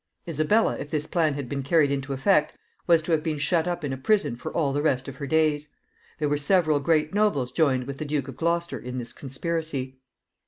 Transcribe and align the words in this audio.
Isabella, 0.27 0.77
if 0.79 0.89
this 0.89 1.05
plan 1.05 1.35
had 1.35 1.47
been 1.47 1.61
carried 1.61 1.91
into 1.91 2.11
effect, 2.11 2.57
was 2.87 3.03
to 3.03 3.11
have 3.11 3.21
been 3.21 3.37
shut 3.37 3.67
up 3.67 3.83
in 3.83 3.93
a 3.93 3.97
prison 3.97 4.35
for 4.35 4.51
all 4.51 4.73
the 4.73 4.81
rest 4.81 5.07
of 5.07 5.17
her 5.17 5.27
days. 5.27 5.69
There 6.17 6.27
were 6.27 6.39
several 6.39 6.79
great 6.79 7.13
nobles 7.13 7.51
joined 7.51 7.83
with 7.85 7.97
the 7.99 8.05
Duke 8.05 8.27
of 8.27 8.35
Gloucester 8.35 8.79
in 8.79 8.97
this 8.97 9.13
conspiracy. 9.13 9.99